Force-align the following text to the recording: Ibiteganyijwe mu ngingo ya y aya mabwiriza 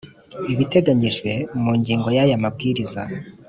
Ibiteganyijwe 0.53 1.31
mu 1.61 1.71
ngingo 1.79 2.07
ya 2.09 2.13
y 2.17 2.19
aya 2.27 2.43
mabwiriza 2.43 3.01